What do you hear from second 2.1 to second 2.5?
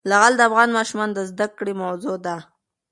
ده.